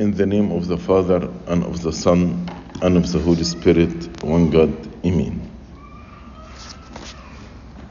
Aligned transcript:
In 0.00 0.12
the 0.12 0.24
name 0.24 0.50
of 0.50 0.66
the 0.66 0.78
Father, 0.78 1.30
and 1.46 1.62
of 1.62 1.82
the 1.82 1.92
Son, 1.92 2.48
and 2.80 2.96
of 2.96 3.12
the 3.12 3.18
Holy 3.18 3.44
Spirit, 3.44 4.08
one 4.24 4.48
God, 4.48 4.72
Amen. 5.04 5.46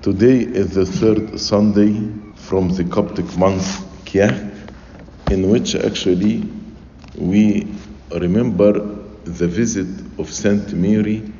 Today 0.01 0.39
is 0.39 0.73
the 0.73 0.87
third 0.87 1.39
Sunday 1.39 2.11
from 2.33 2.69
the 2.69 2.83
Coptic 2.85 3.37
month 3.37 3.63
Koiahk, 4.05 4.71
in 5.29 5.51
which 5.51 5.75
actually 5.75 6.51
we 7.15 7.75
remember 8.11 8.73
the 9.25 9.47
visit 9.47 9.87
of 10.17 10.33
Saint 10.33 10.73
Mary 10.73 11.31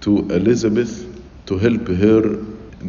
to 0.00 0.28
Elizabeth 0.30 1.46
to 1.46 1.58
help 1.58 1.86
her 1.86 2.22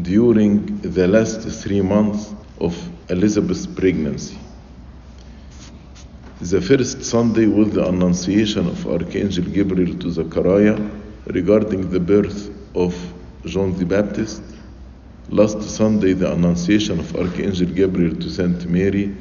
during 0.01 0.81
the 0.81 1.07
last 1.07 1.47
three 1.61 1.81
months 1.81 2.33
of 2.59 2.75
Elizabeth's 3.11 3.67
pregnancy. 3.67 4.38
The 6.41 6.61
first 6.61 7.03
Sunday 7.03 7.47
was 7.47 7.73
the 7.73 7.85
Annunciation 7.85 8.65
of 8.65 8.87
Archangel 8.87 9.43
Gabriel 9.43 9.93
to 9.97 10.09
Zechariah 10.09 10.79
regarding 11.25 11.89
the 11.89 11.99
birth 11.99 12.49
of 12.75 12.95
John 13.43 13.77
the 13.77 13.85
Baptist. 13.85 14.41
Last 15.27 15.61
Sunday, 15.61 16.13
the 16.13 16.31
Annunciation 16.31 16.97
of 17.01 17.13
Archangel 17.17 17.67
Gabriel 17.67 18.15
to 18.15 18.29
Saint 18.29 18.65
Mary 18.69 19.13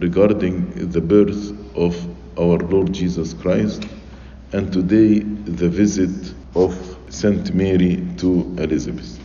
regarding 0.00 0.88
the 0.88 1.02
birth 1.02 1.52
of 1.76 1.94
our 2.38 2.56
Lord 2.56 2.94
Jesus 2.94 3.34
Christ. 3.34 3.84
And 4.52 4.72
today, 4.72 5.18
the 5.18 5.68
visit 5.68 6.32
of 6.54 6.74
Saint 7.10 7.54
Mary 7.54 8.02
to 8.16 8.56
Elizabeth. 8.56 9.20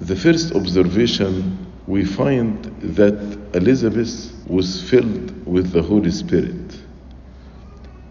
The 0.00 0.16
first 0.16 0.54
observation 0.54 1.73
we 1.86 2.04
find 2.04 2.64
that 2.80 3.50
Elizabeth 3.54 4.32
was 4.46 4.88
filled 4.88 5.46
with 5.46 5.72
the 5.72 5.82
Holy 5.82 6.10
Spirit. 6.10 6.78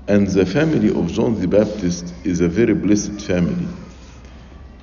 And 0.07 0.27
the 0.27 0.45
family 0.45 0.89
of 0.89 1.11
John 1.11 1.39
the 1.39 1.47
Baptist 1.47 2.13
is 2.23 2.41
a 2.41 2.47
very 2.47 2.73
blessed 2.73 3.21
family. 3.21 3.67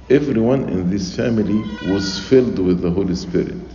Everyone 0.08 0.68
in 0.68 0.90
this 0.90 1.14
family 1.14 1.62
was 1.80 2.18
filled 2.18 2.58
with 2.58 2.80
the 2.80 2.90
Holy 2.90 3.14
Spirit. 3.14 3.70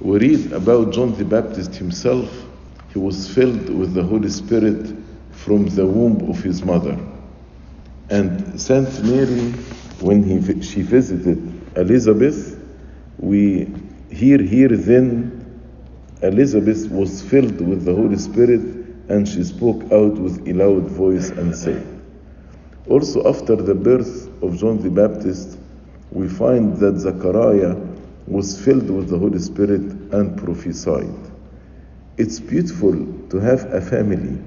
We 0.00 0.18
read 0.18 0.52
about 0.52 0.92
John 0.92 1.14
the 1.18 1.24
Baptist 1.24 1.74
himself. 1.74 2.30
He 2.92 2.98
was 2.98 3.28
filled 3.34 3.68
with 3.68 3.92
the 3.94 4.02
Holy 4.02 4.30
Spirit 4.30 4.96
from 5.32 5.66
the 5.66 5.86
womb 5.86 6.30
of 6.30 6.42
his 6.42 6.64
mother. 6.64 6.98
And 8.08 8.58
Saint 8.60 9.04
Mary, 9.04 9.52
when 10.00 10.22
he, 10.22 10.62
she 10.62 10.82
visited 10.82 11.76
Elizabeth, 11.76 12.61
we 13.22 13.72
hear 14.10 14.42
here 14.42 14.76
then 14.76 15.38
Elizabeth 16.22 16.90
was 16.90 17.22
filled 17.22 17.60
with 17.60 17.84
the 17.84 17.94
Holy 17.94 18.18
Spirit 18.18 18.60
and 19.08 19.28
she 19.28 19.44
spoke 19.44 19.84
out 19.92 20.14
with 20.14 20.46
a 20.48 20.52
loud 20.52 20.90
voice 20.90 21.30
and 21.30 21.54
said. 21.56 21.86
Also, 22.88 23.26
after 23.28 23.54
the 23.54 23.74
birth 23.74 24.28
of 24.42 24.58
John 24.58 24.82
the 24.82 24.90
Baptist, 24.90 25.56
we 26.10 26.28
find 26.28 26.76
that 26.78 26.98
Zechariah 26.98 27.76
was 28.26 28.60
filled 28.60 28.90
with 28.90 29.08
the 29.08 29.18
Holy 29.18 29.38
Spirit 29.38 29.82
and 30.12 30.36
prophesied. 30.36 31.14
It's 32.18 32.40
beautiful 32.40 33.06
to 33.30 33.38
have 33.38 33.72
a 33.72 33.80
family. 33.80 34.42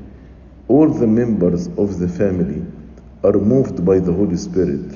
All 0.68 0.90
the 0.90 1.08
members 1.08 1.68
of 1.78 2.00
the 2.00 2.10
family 2.10 2.66
are 3.24 3.40
moved 3.40 3.86
by 3.86 4.00
the 4.00 4.12
Holy 4.12 4.38
Spirit 4.38 4.94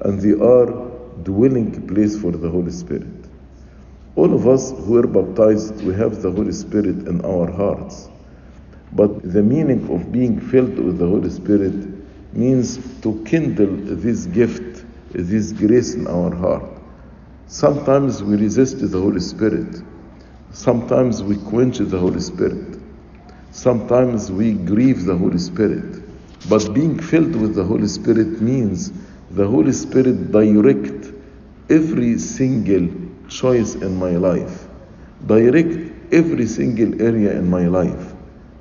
and 0.00 0.20
they 0.20 0.32
are 0.32 0.66
dwelling 1.22 1.86
place 1.86 2.20
for 2.20 2.32
the 2.32 2.48
Holy 2.48 2.72
Spirit. 2.72 3.19
All 4.20 4.34
of 4.34 4.46
us 4.46 4.72
who 4.72 4.98
are 4.98 5.06
baptized, 5.06 5.82
we 5.82 5.94
have 5.94 6.20
the 6.20 6.30
Holy 6.30 6.52
Spirit 6.52 7.08
in 7.08 7.24
our 7.24 7.50
hearts. 7.50 8.10
But 8.92 9.22
the 9.22 9.42
meaning 9.42 9.88
of 9.90 10.12
being 10.12 10.38
filled 10.38 10.78
with 10.78 10.98
the 10.98 11.06
Holy 11.06 11.30
Spirit 11.30 11.88
means 12.34 12.76
to 13.00 13.24
kindle 13.24 13.74
this 13.78 14.26
gift, 14.26 14.84
this 15.12 15.52
grace 15.52 15.94
in 15.94 16.06
our 16.06 16.34
heart. 16.34 16.68
Sometimes 17.46 18.22
we 18.22 18.36
resist 18.36 18.80
the 18.80 19.00
Holy 19.00 19.20
Spirit. 19.20 19.82
Sometimes 20.52 21.22
we 21.22 21.36
quench 21.36 21.78
the 21.78 21.98
Holy 21.98 22.20
Spirit. 22.20 22.78
Sometimes 23.52 24.30
we 24.30 24.52
grieve 24.52 25.06
the 25.06 25.16
Holy 25.16 25.38
Spirit. 25.38 26.02
But 26.46 26.74
being 26.74 27.00
filled 27.00 27.36
with 27.36 27.54
the 27.54 27.64
Holy 27.64 27.88
Spirit 27.88 28.42
means 28.42 28.92
the 29.30 29.46
Holy 29.48 29.72
Spirit 29.72 30.30
direct 30.30 31.10
every 31.70 32.18
single 32.18 33.09
choice 33.30 33.76
in 33.76 33.96
my 33.96 34.10
life. 34.10 34.66
Direct 35.26 36.12
every 36.12 36.46
single 36.46 37.00
area 37.00 37.32
in 37.32 37.48
my 37.48 37.66
life. 37.66 38.14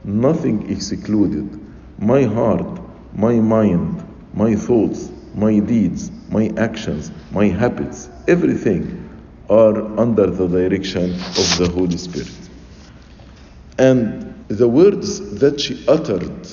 Nothing 0.03 0.69
excluded. 0.71 1.59
My 1.99 2.23
heart, 2.23 2.79
my 3.13 3.33
mind, 3.33 4.05
my 4.33 4.55
thoughts, 4.55 5.11
my 5.35 5.59
deeds, 5.59 6.11
my 6.29 6.51
actions, 6.57 7.11
my 7.31 7.47
habits, 7.47 8.09
everything 8.27 9.09
are 9.49 9.99
under 9.99 10.27
the 10.27 10.47
direction 10.47 11.11
of 11.13 11.57
the 11.57 11.69
Holy 11.73 11.97
Spirit. 11.97 12.49
And 13.77 14.45
the 14.47 14.67
words 14.67 15.39
that 15.39 15.59
she 15.59 15.83
uttered 15.87 16.47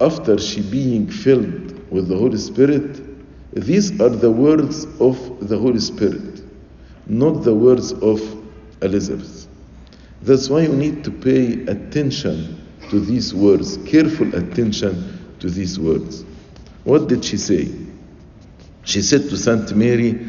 after 0.00 0.38
she 0.38 0.62
being 0.62 1.08
filled 1.08 1.90
with 1.90 2.08
the 2.08 2.16
Holy 2.16 2.38
Spirit, 2.38 3.00
these 3.52 4.00
are 4.00 4.10
the 4.10 4.30
words 4.30 4.84
of 5.00 5.48
the 5.48 5.58
Holy 5.58 5.80
Spirit, 5.80 6.37
not 7.08 7.42
the 7.42 7.54
words 7.54 7.92
of 7.92 8.20
Elizabeth. 8.82 9.48
That's 10.22 10.48
why 10.48 10.62
you 10.62 10.72
need 10.72 11.04
to 11.04 11.10
pay 11.10 11.52
attention 11.64 12.66
to 12.90 13.00
these 13.00 13.34
words, 13.34 13.76
careful 13.78 14.34
attention 14.34 15.34
to 15.40 15.48
these 15.50 15.78
words. 15.78 16.24
What 16.84 17.08
did 17.08 17.24
she 17.24 17.36
say? 17.36 17.70
She 18.84 19.02
said 19.02 19.28
to 19.30 19.36
Saint 19.36 19.74
Mary, 19.74 20.26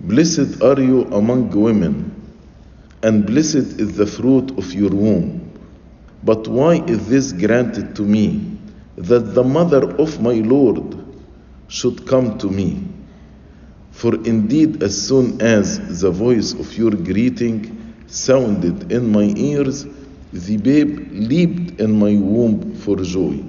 Blessed 0.00 0.62
are 0.62 0.80
you 0.80 1.04
among 1.12 1.50
women, 1.50 2.10
and 3.02 3.24
blessed 3.26 3.80
is 3.80 3.96
the 3.96 4.06
fruit 4.06 4.56
of 4.58 4.72
your 4.72 4.90
womb. 4.90 5.50
But 6.24 6.46
why 6.48 6.82
is 6.86 7.08
this 7.08 7.32
granted 7.32 7.96
to 7.96 8.02
me, 8.02 8.58
that 8.96 9.34
the 9.34 9.42
mother 9.44 9.90
of 9.96 10.20
my 10.20 10.34
Lord 10.34 10.96
should 11.68 12.06
come 12.06 12.38
to 12.38 12.48
me? 12.48 12.91
For 13.92 14.14
indeed, 14.24 14.82
as 14.82 15.00
soon 15.00 15.40
as 15.40 16.00
the 16.00 16.10
voice 16.10 16.52
of 16.54 16.76
your 16.76 16.90
greeting 16.90 17.94
sounded 18.08 18.90
in 18.90 19.12
my 19.12 19.32
ears, 19.36 19.86
the 20.32 20.56
babe 20.56 21.08
leaped 21.12 21.80
in 21.80 21.98
my 21.98 22.16
womb 22.16 22.74
for 22.74 22.96
joy. 22.96 23.42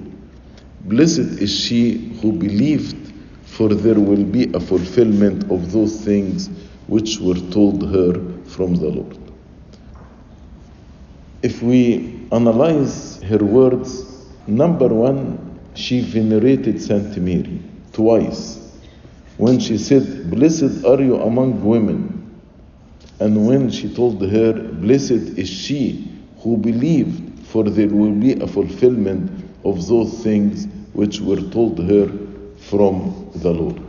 Blessed 0.82 1.40
is 1.40 1.52
she 1.52 2.14
who 2.20 2.32
believed, 2.32 3.12
for 3.46 3.70
there 3.70 3.98
will 3.98 4.24
be 4.24 4.52
a 4.52 4.60
fulfillment 4.60 5.50
of 5.50 5.72
those 5.72 6.00
things 6.04 6.50
which 6.86 7.18
were 7.18 7.40
told 7.50 7.82
her 7.90 8.12
from 8.44 8.74
the 8.76 8.88
Lord. 8.88 9.18
If 11.42 11.62
we 11.62 12.26
analyze 12.32 13.20
her 13.22 13.38
words, 13.38 14.04
number 14.46 14.88
one, 14.88 15.58
she 15.74 16.00
venerated 16.00 16.80
Saint 16.80 17.16
Mary 17.16 17.60
twice. 17.92 18.63
When 19.36 19.58
she 19.58 19.78
said, 19.78 20.30
Blessed 20.30 20.84
are 20.84 21.02
you 21.02 21.16
among 21.16 21.64
women, 21.64 22.40
and 23.18 23.46
when 23.46 23.70
she 23.70 23.92
told 23.92 24.22
her, 24.22 24.52
Blessed 24.52 25.38
is 25.38 25.48
she 25.48 26.10
who 26.38 26.56
believed, 26.56 27.46
for 27.46 27.64
there 27.64 27.88
will 27.88 28.12
be 28.12 28.34
a 28.34 28.46
fulfillment 28.46 29.30
of 29.64 29.86
those 29.88 30.22
things 30.22 30.66
which 30.92 31.20
were 31.20 31.40
told 31.40 31.78
her 31.78 32.10
from 32.58 33.30
the 33.36 33.50
Lord. 33.50 33.80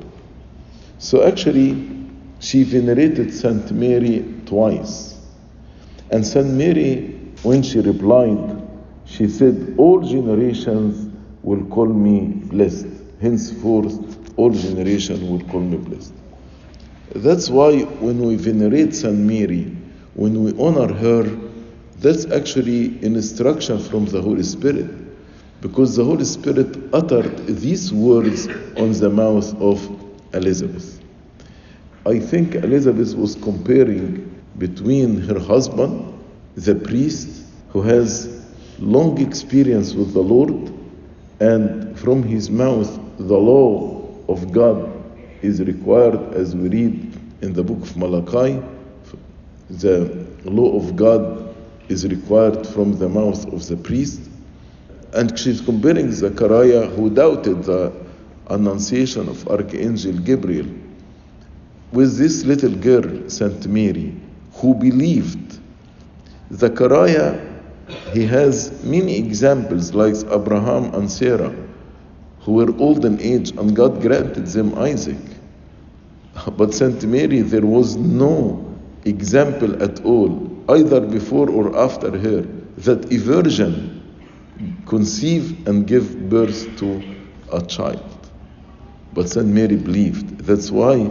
So 0.97 1.23
actually, 1.27 1.91
she 2.39 2.63
venerated 2.63 3.33
Saint 3.33 3.71
Mary 3.71 4.25
twice. 4.45 5.19
And 6.11 6.25
Saint 6.25 6.53
Mary, 6.53 7.19
when 7.43 7.61
she 7.61 7.79
replied, 7.79 8.61
she 9.05 9.27
said, 9.27 9.75
All 9.77 10.01
generations 10.01 11.13
will 11.43 11.65
call 11.65 11.87
me 11.87 12.27
blessed. 12.45 12.87
Henceforth, 13.21 14.14
all 14.37 14.49
generations 14.49 15.21
will 15.21 15.41
call 15.49 15.61
me 15.61 15.77
blessed. 15.77 16.13
That's 17.15 17.49
why 17.49 17.83
when 17.83 18.19
we 18.19 18.35
venerate 18.35 18.93
Saint 18.93 19.17
Mary, 19.17 19.75
when 20.15 20.43
we 20.43 20.51
honor 20.59 20.93
her, 20.93 21.23
that's 21.99 22.25
actually 22.31 22.97
an 23.05 23.15
instruction 23.15 23.79
from 23.79 24.05
the 24.05 24.21
Holy 24.21 24.43
Spirit. 24.43 24.89
Because 25.61 25.95
the 25.95 26.03
Holy 26.03 26.25
Spirit 26.25 26.77
uttered 26.93 27.47
these 27.47 27.91
words 27.93 28.47
on 28.77 28.91
the 28.91 29.09
mouth 29.09 29.59
of 29.61 29.89
Elizabeth. 30.33 31.01
I 32.05 32.19
think 32.19 32.55
Elizabeth 32.55 33.15
was 33.15 33.35
comparing 33.35 34.29
between 34.57 35.21
her 35.21 35.39
husband, 35.39 36.13
the 36.55 36.75
priest, 36.75 37.45
who 37.69 37.81
has 37.81 38.45
long 38.79 39.19
experience 39.21 39.93
with 39.93 40.13
the 40.13 40.21
Lord, 40.21 40.71
and 41.39 41.97
from 41.97 42.23
his 42.23 42.49
mouth 42.49 42.99
the 43.17 43.37
law 43.37 43.94
of 44.27 44.51
God 44.51 44.91
is 45.41 45.61
required, 45.61 46.33
as 46.33 46.55
we 46.55 46.69
read 46.69 47.21
in 47.41 47.53
the 47.53 47.63
book 47.63 47.81
of 47.81 47.95
Malachi. 47.97 48.61
The 49.69 50.27
law 50.43 50.77
of 50.77 50.95
God 50.95 51.55
is 51.89 52.05
required 52.07 52.65
from 52.67 52.97
the 52.97 53.09
mouth 53.09 53.45
of 53.53 53.67
the 53.67 53.77
priest. 53.77 54.21
And 55.13 55.37
she's 55.37 55.61
comparing 55.61 56.11
Zechariah, 56.11 56.87
who 56.87 57.09
doubted 57.09 57.63
the 57.63 57.93
annunciation 58.49 59.29
of 59.29 59.47
Archangel 59.47 60.17
Gabriel, 60.19 60.67
with 61.91 62.17
this 62.17 62.43
little 62.43 62.75
girl, 62.75 63.29
Saint 63.29 63.67
Mary, 63.67 64.13
who 64.53 64.73
believed. 64.73 65.59
Zechariah, 66.53 67.39
he 68.11 68.25
has 68.25 68.83
many 68.83 69.17
examples 69.17 69.93
like 69.93 70.15
Abraham 70.31 70.93
and 70.93 71.09
Sarah, 71.09 71.55
who 72.45 72.53
were 72.53 72.77
old 72.77 73.03
in 73.05 73.19
age, 73.19 73.49
and 73.57 73.75
God 73.75 74.01
granted 74.01 74.45
them 74.45 74.77
Isaac. 74.77 75.17
But 76.55 76.75
Saint 76.75 77.03
Mary, 77.03 77.41
there 77.41 77.65
was 77.65 77.95
no 77.95 78.63
example 79.03 79.81
at 79.81 80.05
all, 80.05 80.63
either 80.69 81.01
before 81.01 81.49
or 81.49 81.75
after 81.75 82.15
her, 82.15 82.41
that 82.77 83.11
a 83.11 83.17
virgin 83.17 84.03
conceive 84.85 85.67
and 85.67 85.87
give 85.87 86.29
birth 86.29 86.77
to 86.77 87.01
a 87.51 87.65
child. 87.65 88.29
But 89.13 89.29
Saint 89.29 89.47
Mary 89.47 89.77
believed. 89.77 90.37
That's 90.39 90.69
why 90.69 91.09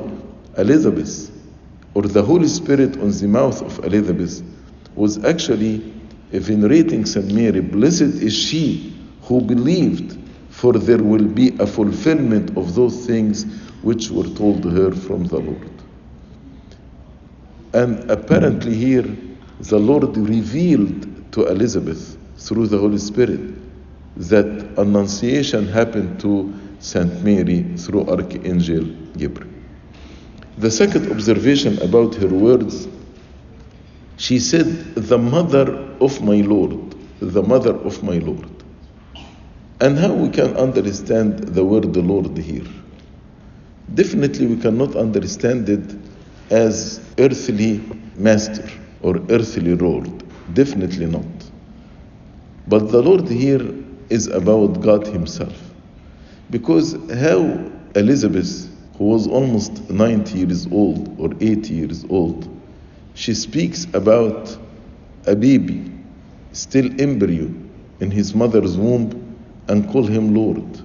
Elizabeth, 0.57 1.33
or 1.95 2.03
the 2.03 2.23
Holy 2.23 2.49
Spirit 2.49 2.97
on 3.01 3.11
the 3.11 3.27
mouth 3.27 3.61
of 3.61 3.85
Elizabeth, 3.85 4.41
was 4.95 5.25
actually 5.25 5.79
venerating 6.31 7.07
Saint 7.07 7.33
Mary. 7.33 7.61
Blessed 7.61 8.23
is 8.23 8.33
she 8.37 8.95
who 9.23 9.41
believed, 9.41 10.17
for 10.55 10.73
there 10.75 11.03
will 11.03 11.27
be 11.27 11.49
a 11.59 11.67
fulfillment 11.67 12.57
of 12.57 12.77
those 12.77 13.07
things 13.07 13.45
which 13.83 14.11
were 14.11 14.29
told 14.37 14.65
her 14.65 14.93
from 14.93 15.25
the 15.25 15.39
Lord. 15.39 15.71
And 17.73 18.09
apparently, 18.09 18.73
here 18.73 19.05
the 19.59 19.79
Lord 19.81 20.17
revealed 20.17 21.33
to 21.33 21.47
Elizabeth 21.47 22.17
through 22.39 22.69
the 22.69 22.79
Holy 22.79 22.99
Spirit 22.99 23.41
that 24.17 24.47
annunciation 24.79 25.67
happened 25.67 26.21
to 26.21 26.55
Saint 26.79 27.25
Mary 27.25 27.65
through 27.77 28.09
Archangel 28.09 28.85
Gabriel. 29.19 29.53
The 30.59 30.71
second 30.71 31.11
observation 31.11 31.83
about 31.83 32.15
her 32.15 32.29
words, 32.29 32.87
she 34.19 34.39
said, 34.39 34.95
The 34.95 35.19
mother 35.19 35.67
of 36.01 36.23
my 36.23 36.43
Lord, 36.43 36.95
the 37.19 37.43
mother 37.43 37.75
of 37.75 38.05
my 38.05 38.19
Lord. 38.19 38.54
And 39.81 39.99
how 39.99 40.15
we 40.15 40.29
can 40.29 40.57
understand 40.57 41.39
the 41.41 41.65
word 41.65 41.93
the 41.93 42.01
Lord 42.01 42.37
here? 42.39 42.67
Definitely 43.93 44.47
we 44.47 44.57
cannot 44.61 44.95
understand 44.95 45.69
it 45.69 45.97
as 46.51 47.01
earthly 47.19 47.83
master 48.17 48.69
or 49.03 49.17
earthly 49.31 49.75
Lord. 49.75 50.23
Definitely 50.55 51.07
not. 51.07 51.27
But 52.69 52.91
the 52.93 53.03
Lord 53.03 53.29
here 53.29 53.75
is 54.11 54.29
about 54.29 54.81
God 54.81 55.07
Himself. 55.07 55.61
Because 56.51 56.95
how 57.13 57.71
Elizabeth, 57.97 58.71
who 58.97 59.05
was 59.05 59.27
almost 59.27 59.91
90 59.91 60.39
years 60.39 60.67
old 60.71 61.19
or 61.19 61.31
80 61.41 61.75
years 61.75 62.05
old, 62.09 62.49
she 63.15 63.35
speaks 63.35 63.87
about 63.93 64.57
a 65.27 65.35
baby, 65.35 65.91
still 66.53 66.89
embryo, 67.01 67.53
in 68.01 68.11
his 68.11 68.35
mother's 68.35 68.77
womb 68.77 69.24
and 69.69 69.89
call 69.91 70.07
him 70.07 70.35
Lord. 70.35 70.81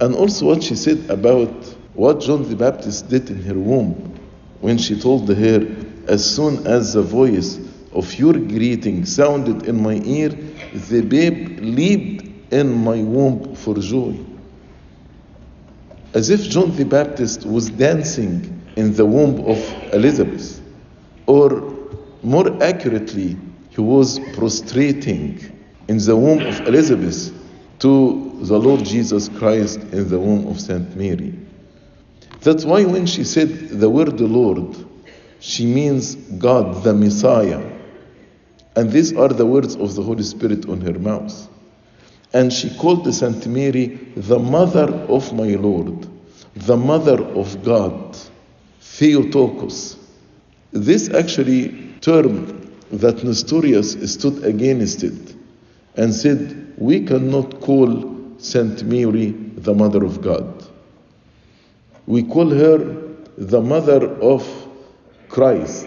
And 0.00 0.14
also 0.14 0.46
what 0.46 0.62
she 0.62 0.74
said 0.74 1.08
about 1.08 1.52
what 1.94 2.20
John 2.20 2.48
the 2.48 2.56
Baptist 2.56 3.08
did 3.08 3.30
in 3.30 3.42
her 3.42 3.54
womb 3.54 4.18
when 4.60 4.78
she 4.78 4.98
told 4.98 5.28
her, 5.28 5.66
as 6.08 6.24
soon 6.24 6.66
as 6.66 6.94
the 6.94 7.02
voice 7.02 7.58
of 7.92 8.12
your 8.18 8.32
greeting 8.34 9.04
sounded 9.04 9.66
in 9.66 9.80
my 9.80 9.94
ear, 10.04 10.30
the 10.90 11.00
babe 11.02 11.60
leaped 11.60 12.52
in 12.52 12.72
my 12.72 13.02
womb 13.02 13.54
for 13.54 13.76
joy. 13.76 14.18
As 16.12 16.30
if 16.30 16.42
John 16.42 16.74
the 16.76 16.84
Baptist 16.84 17.46
was 17.46 17.70
dancing 17.70 18.62
in 18.76 18.94
the 18.94 19.06
womb 19.06 19.44
of 19.46 19.58
Elizabeth, 19.92 20.60
or 21.26 21.72
more 22.22 22.62
accurately, 22.62 23.36
he 23.70 23.80
was 23.80 24.18
prostrating 24.34 25.53
in 25.88 25.98
the 25.98 26.16
womb 26.16 26.40
of 26.46 26.60
Elizabeth 26.66 27.32
to 27.80 28.38
the 28.40 28.58
Lord 28.58 28.84
Jesus 28.84 29.28
Christ 29.28 29.78
in 29.78 30.08
the 30.08 30.18
womb 30.18 30.46
of 30.46 30.60
Saint 30.60 30.96
Mary. 30.96 31.34
That's 32.40 32.64
why 32.64 32.84
when 32.84 33.06
she 33.06 33.24
said 33.24 33.68
the 33.68 33.90
word 33.90 34.20
Lord, 34.20 34.76
she 35.40 35.66
means 35.66 36.14
God, 36.14 36.82
the 36.84 36.94
Messiah. 36.94 37.72
And 38.76 38.90
these 38.90 39.14
are 39.16 39.28
the 39.28 39.46
words 39.46 39.76
of 39.76 39.94
the 39.94 40.02
Holy 40.02 40.22
Spirit 40.22 40.68
on 40.68 40.80
her 40.80 40.98
mouth. 40.98 41.48
And 42.32 42.52
she 42.52 42.74
called 42.76 43.12
Saint 43.14 43.46
Mary 43.46 43.98
the 44.16 44.38
mother 44.38 44.92
of 45.08 45.32
my 45.32 45.54
Lord, 45.54 46.08
the 46.56 46.76
mother 46.76 47.22
of 47.22 47.62
God, 47.62 48.16
Theotokos. 48.80 49.96
This 50.72 51.10
actually 51.10 51.94
term 52.00 52.72
that 52.90 53.22
Nestorius 53.22 54.12
stood 54.12 54.44
against 54.44 55.04
it 55.04 55.33
and 55.96 56.14
said, 56.14 56.74
We 56.76 57.04
cannot 57.04 57.60
call 57.60 58.38
Saint 58.38 58.82
Mary 58.84 59.30
the 59.30 59.74
mother 59.74 60.04
of 60.04 60.20
God. 60.20 60.64
We 62.06 62.22
call 62.22 62.50
her 62.50 62.78
the 63.38 63.60
mother 63.60 64.06
of 64.20 64.46
Christ 65.28 65.86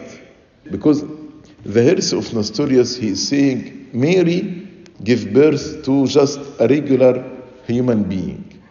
because 0.71 1.03
the 1.63 1.83
heresy 1.83 2.17
of 2.17 2.33
Nestorius, 2.33 2.95
he 2.95 3.09
is 3.09 3.27
saying 3.27 3.89
Mary 3.93 4.67
gave 5.03 5.33
birth 5.33 5.83
to 5.85 6.07
just 6.07 6.39
a 6.59 6.67
regular 6.67 7.23
human 7.65 8.03
being. 8.03 8.61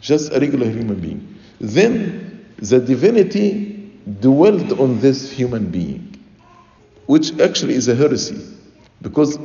Just 0.00 0.32
a 0.32 0.40
regular 0.40 0.70
human 0.70 1.00
being. 1.00 1.38
Then 1.60 2.46
the 2.58 2.78
divinity 2.78 3.92
dwelled 4.20 4.78
on 4.78 5.00
this 5.00 5.30
human 5.30 5.70
being, 5.70 6.16
which 7.06 7.38
actually 7.40 7.74
is 7.74 7.88
a 7.88 7.94
heresy. 7.94 8.40
Because 9.02 9.38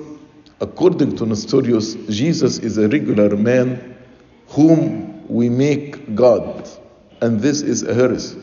according 0.61 1.15
to 1.17 1.25
Nestorius, 1.25 1.95
Jesus 2.09 2.59
is 2.59 2.77
a 2.77 2.87
regular 2.87 3.35
man 3.35 3.97
whom 4.47 5.27
we 5.27 5.49
make 5.49 6.15
God. 6.15 6.67
And 7.21 7.39
this 7.39 7.61
is 7.61 7.83
a 7.83 7.93
heresy. 7.93 8.41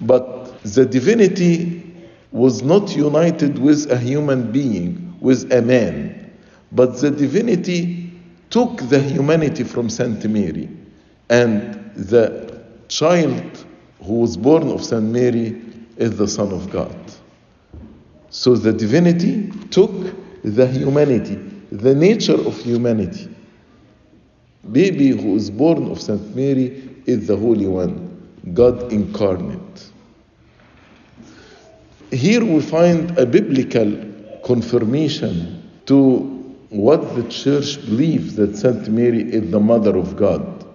But 0.00 0.62
the 0.62 0.84
divinity 0.84 1.84
was 2.30 2.62
not 2.62 2.94
united 2.94 3.58
with 3.58 3.90
a 3.90 3.98
human 3.98 4.52
being, 4.52 5.16
with 5.20 5.52
a 5.52 5.62
man, 5.62 6.30
but 6.72 7.00
the 7.00 7.10
divinity 7.10 8.12
took 8.50 8.76
the 8.88 9.00
humanity 9.00 9.64
from 9.64 9.88
Saint 9.88 10.24
Mary, 10.28 10.68
and 11.30 11.90
the 11.94 12.62
child 12.88 13.64
who 14.02 14.14
was 14.14 14.36
born 14.36 14.68
of 14.68 14.84
Saint 14.84 15.04
Mary 15.04 15.62
is 15.96 16.16
the 16.16 16.28
Son 16.28 16.52
of 16.52 16.70
God. 16.70 16.94
So 18.30 18.54
the 18.54 18.72
divinity 18.72 19.50
took 19.70 19.90
the 20.54 20.66
humanity, 20.66 21.36
the 21.72 21.94
nature 21.94 22.34
of 22.34 22.56
humanity. 22.58 23.28
Baby 24.70 25.08
who 25.08 25.36
is 25.36 25.50
born 25.50 25.90
of 25.90 26.00
Saint 26.00 26.34
Mary 26.34 26.82
is 27.06 27.26
the 27.26 27.36
Holy 27.36 27.66
One, 27.66 28.30
God 28.54 28.92
incarnate. 28.92 29.90
Here 32.10 32.44
we 32.44 32.60
find 32.60 33.16
a 33.18 33.26
biblical 33.26 34.04
confirmation 34.44 35.62
to 35.86 36.18
what 36.70 37.14
the 37.16 37.22
church 37.28 37.80
believes 37.86 38.36
that 38.36 38.56
Saint 38.56 38.88
Mary 38.88 39.22
is 39.22 39.50
the 39.50 39.60
mother 39.60 39.96
of 39.96 40.16
God. 40.16 40.66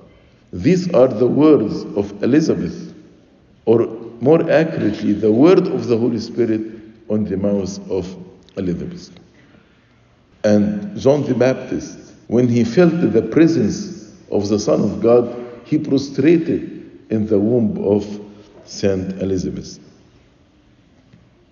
These 0.52 0.94
are 0.94 1.08
the 1.08 1.28
words 1.28 1.84
of 1.96 2.24
Elizabeth, 2.24 2.94
or 3.66 3.88
more 4.22 4.50
accurately, 4.50 5.14
the 5.14 5.32
word 5.32 5.68
of 5.68 5.88
the 5.88 5.98
Holy 5.98 6.20
Spirit 6.20 6.62
on 7.10 7.26
the 7.26 7.38
mouth 7.38 7.80
of 7.90 8.16
Elizabeth. 8.58 9.10
And 10.44 10.98
John 11.00 11.24
the 11.24 11.34
Baptist, 11.34 12.14
when 12.28 12.48
he 12.48 12.64
felt 12.64 12.94
the 13.00 13.22
presence 13.22 14.14
of 14.32 14.50
the 14.50 14.60
Son 14.60 14.82
of 14.82 15.02
God, 15.02 15.44
he 15.66 15.78
prostrated 15.78 16.92
in 17.10 17.28
the 17.28 17.40
womb 17.40 17.78
of 17.86 18.06
Saint 18.66 19.22
Elizabeth. 19.22 19.80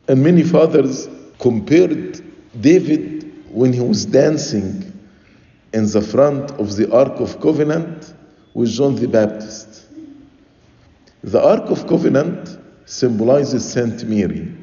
And 0.07 0.23
many 0.23 0.43
fathers 0.43 1.07
compared 1.39 2.21
David 2.59 3.31
when 3.51 3.71
he 3.73 3.79
was 3.79 4.05
dancing 4.05 4.91
in 5.73 5.87
the 5.87 6.01
front 6.01 6.51
of 6.51 6.75
the 6.75 6.91
Ark 6.93 7.19
of 7.19 7.39
Covenant 7.39 8.13
with 8.53 8.69
John 8.71 8.95
the 8.95 9.07
Baptist. 9.07 9.85
The 11.23 11.41
Ark 11.41 11.69
of 11.69 11.87
Covenant 11.87 12.59
symbolizes 12.85 13.71
Saint 13.71 14.03
Mary 14.03 14.53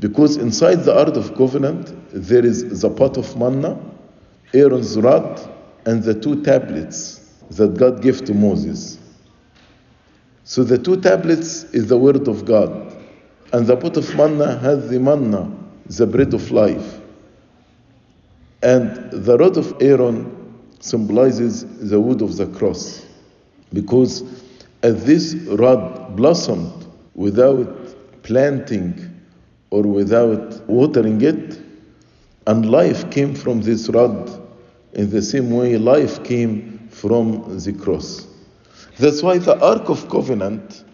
because 0.00 0.36
inside 0.36 0.84
the 0.84 0.98
Ark 0.98 1.16
of 1.16 1.34
Covenant 1.36 1.94
there 2.12 2.44
is 2.44 2.80
the 2.80 2.90
pot 2.90 3.16
of 3.16 3.36
manna, 3.36 3.78
Aaron's 4.54 4.98
rod, 4.98 5.40
and 5.86 6.02
the 6.02 6.14
two 6.14 6.42
tablets 6.42 7.18
that 7.50 7.76
God 7.76 8.02
gave 8.02 8.24
to 8.26 8.34
Moses. 8.34 8.98
So 10.44 10.62
the 10.64 10.78
two 10.78 11.00
tablets 11.00 11.64
is 11.72 11.86
the 11.86 11.96
word 11.96 12.28
of 12.28 12.44
God, 12.44 12.94
and 13.52 13.66
the 13.66 13.76
pot 13.76 13.96
of 13.96 14.14
manna 14.14 14.58
has 14.58 14.90
the 14.90 15.00
manna, 15.00 15.50
the 15.86 16.06
bread 16.06 16.34
of 16.34 16.50
life. 16.50 17.00
And 18.62 19.10
the 19.10 19.36
rod 19.38 19.56
of 19.56 19.74
Aaron 19.80 20.54
symbolizes 20.80 21.64
the 21.88 22.00
wood 22.00 22.22
of 22.22 22.36
the 22.36 22.46
cross. 22.46 23.06
Because 23.72 24.22
as 24.82 25.04
this 25.04 25.34
rod 25.34 26.16
blossomed 26.16 26.86
without 27.14 28.22
planting 28.22 29.20
or 29.70 29.82
without 29.82 30.68
watering 30.68 31.20
it, 31.22 31.60
and 32.46 32.70
life 32.70 33.10
came 33.10 33.34
from 33.34 33.62
this 33.62 33.88
rod, 33.88 34.30
in 34.92 35.10
the 35.10 35.22
same 35.22 35.50
way 35.50 35.78
life 35.78 36.22
came 36.24 36.88
from 36.90 37.58
the 37.58 37.72
cross. 37.72 38.26
That's 38.98 39.22
why 39.22 39.38
the 39.38 39.58
Ark 39.64 39.88
of 39.88 40.08
Covenant 40.08 40.84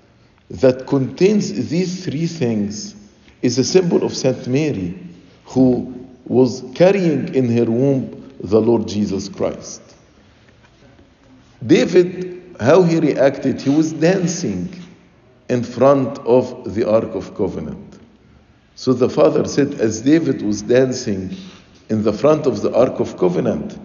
that 0.51 0.87
contains 0.87 1.69
these 1.69 2.05
three 2.05 2.27
things 2.27 2.95
is 3.43 3.59
a 3.59 3.65
symbol 3.65 4.05
of 4.05 4.17
Saint 4.17 4.47
Mary, 4.47 4.99
who 5.47 5.95
was 6.25 6.65
carrying 6.75 7.35
in 7.35 7.49
her 7.57 7.65
womb 7.65 8.35
the 8.41 8.61
Lord 8.61 8.87
Jesus 8.87 9.29
Christ. 9.29 9.83
David, 11.65 12.57
how 12.61 12.83
he 12.83 13.01
reacted, 13.01 13.61
he 13.61 13.71
was 13.71 13.93
dancing 13.93 14.73
in 15.49 15.63
front 15.63 16.19
of 16.21 16.75
the 16.75 16.89
Ark 16.89 17.15
of 17.15 17.35
Covenant. 17.35 17.88
So 18.79 18.93
the 18.93 19.11
father 19.11 19.45
said, 19.45 19.75
as 19.81 20.03
David 20.03 20.41
was 20.41 20.63
dancing 20.63 21.35
in 21.89 22.05
the 22.05 22.13
front 22.13 22.47
of 22.47 22.63
the 22.63 22.73
Ark 22.73 23.01
of 23.01 23.19
Covenant, 23.19 23.77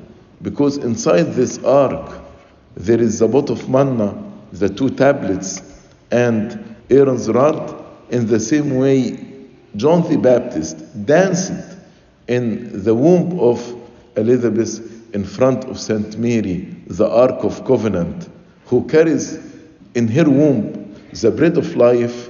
because 0.44 0.78
inside 0.78 1.34
this 1.34 1.58
ark 1.64 2.22
there 2.76 3.02
is 3.02 3.18
the 3.18 3.28
pot 3.28 3.50
of 3.50 3.68
manna, 3.68 4.14
the 4.52 4.70
two 4.70 4.92
tablets, 4.92 5.64
and 6.12 6.76
Aaron's 6.92 7.28
rod, 7.28 7.84
in 8.12 8.28
the 8.28 8.40
same 8.40 8.78
way 8.78 9.18
John 9.78 10.08
the 10.08 10.18
Baptist 10.20 10.78
danced 11.08 11.54
in 12.28 12.84
the 12.84 12.94
womb 12.94 13.40
of 13.40 13.60
Elizabeth 14.16 15.16
in 15.16 15.24
front 15.26 15.66
of 15.66 15.80
Saint 15.80 16.20
Mary, 16.20 16.78
the 16.86 17.10
Ark 17.10 17.44
of 17.44 17.66
Covenant, 17.66 18.30
who 18.68 18.86
carries 18.86 19.40
in 19.96 20.08
her 20.10 20.30
womb 20.30 20.96
the 21.14 21.32
bread 21.32 21.58
of 21.58 21.76
life, 21.76 22.30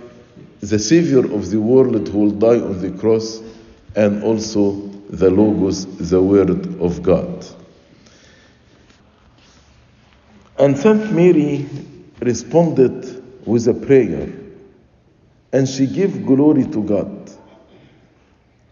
the 0.63 0.79
Savior 0.79 1.25
of 1.33 1.49
the 1.49 1.59
world 1.59 2.07
who 2.07 2.19
will 2.19 2.31
die 2.31 2.59
on 2.59 2.79
the 2.81 2.91
cross, 2.91 3.41
and 3.97 4.23
also 4.23 4.71
the 5.09 5.29
Logos, 5.29 5.85
the 6.09 6.21
Word 6.21 6.49
of 6.79 7.03
God. 7.03 7.45
And 10.57 10.77
Saint 10.77 11.11
Mary 11.11 11.67
responded 12.21 13.45
with 13.45 13.67
a 13.67 13.73
prayer, 13.73 14.29
and 15.51 15.67
she 15.67 15.85
gave 15.85 16.25
glory 16.25 16.63
to 16.63 16.81
God. 16.81 17.29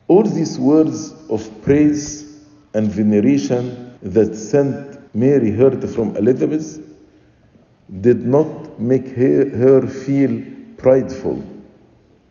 All 0.07 0.23
these 0.23 0.57
words 0.57 1.13
of 1.29 1.61
praise 1.61 2.41
and 2.73 2.89
veneration 2.89 3.97
that 4.01 4.33
Saint 4.35 5.13
Mary 5.13 5.51
heard 5.51 5.87
from 5.89 6.15
Elizabeth 6.15 6.79
did 7.99 8.25
not 8.25 8.79
make 8.79 9.09
her, 9.09 9.49
her 9.49 9.85
feel 9.85 10.41
prideful. 10.77 11.50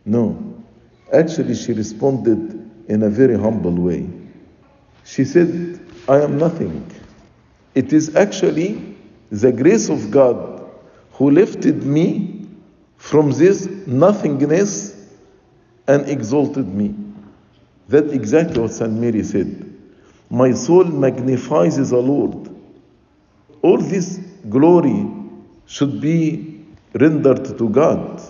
No. 0.05 0.63
Actually, 1.13 1.55
she 1.55 1.73
responded 1.73 2.69
in 2.87 3.03
a 3.03 3.09
very 3.09 3.37
humble 3.37 3.73
way. 3.73 4.09
She 5.05 5.25
said, 5.25 5.79
I 6.07 6.21
am 6.21 6.37
nothing. 6.37 6.89
It 7.75 7.93
is 7.93 8.15
actually 8.15 8.95
the 9.31 9.51
grace 9.51 9.89
of 9.89 10.11
God 10.11 10.69
who 11.13 11.31
lifted 11.31 11.83
me 11.83 12.47
from 12.97 13.31
this 13.31 13.65
nothingness 13.87 14.95
and 15.87 16.07
exalted 16.07 16.67
me. 16.67 16.95
That's 17.87 18.11
exactly 18.13 18.61
what 18.61 18.71
St. 18.71 18.91
Mary 18.91 19.23
said. 19.23 19.67
My 20.29 20.53
soul 20.53 20.85
magnifies 20.85 21.89
the 21.89 21.97
Lord. 21.97 22.49
All 23.61 23.77
this 23.77 24.17
glory 24.49 25.09
should 25.65 25.99
be 25.99 26.63
rendered 26.93 27.57
to 27.57 27.69
God. 27.69 28.20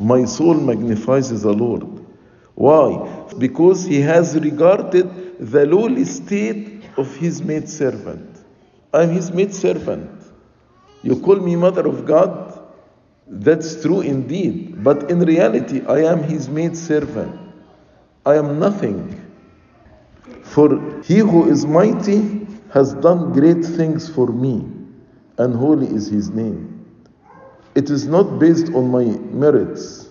My 0.00 0.24
soul 0.24 0.54
magnifies 0.54 1.28
the 1.42 1.52
Lord. 1.52 1.84
Why? 2.54 3.26
Because 3.38 3.84
he 3.84 4.00
has 4.00 4.34
regarded 4.34 5.38
the 5.38 5.66
lowly 5.66 6.06
state 6.06 6.84
of 6.96 7.14
his 7.16 7.42
maid 7.42 7.68
servant. 7.68 8.38
I'm 8.94 9.10
his 9.10 9.30
maid 9.30 9.52
servant. 9.54 10.10
You 11.02 11.20
call 11.20 11.36
me 11.36 11.54
mother 11.54 11.86
of 11.86 12.06
God? 12.06 12.62
That's 13.26 13.82
true 13.82 14.00
indeed. 14.00 14.82
But 14.82 15.10
in 15.10 15.20
reality, 15.20 15.82
I 15.86 16.00
am 16.10 16.22
his 16.22 16.48
maid 16.48 16.76
servant. 16.76 17.38
I 18.24 18.36
am 18.36 18.58
nothing. 18.58 19.20
For 20.42 21.02
he 21.02 21.18
who 21.18 21.48
is 21.48 21.66
mighty 21.66 22.46
has 22.72 22.94
done 22.94 23.32
great 23.32 23.64
things 23.64 24.08
for 24.08 24.28
me, 24.28 24.66
and 25.38 25.54
holy 25.54 25.86
is 25.86 26.08
his 26.08 26.30
name. 26.30 26.69
It 27.74 27.88
is 27.90 28.06
not 28.06 28.38
based 28.38 28.72
on 28.74 28.90
my 28.90 29.04
merits, 29.04 30.08